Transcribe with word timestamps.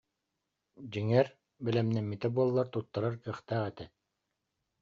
Дьиҥэр, 0.91 1.27
бэлэмнэммитэ 1.63 2.27
буоллар 2.35 2.67
туттарар 2.73 3.15
кыахтаах 3.23 3.65
этэ 3.71 3.85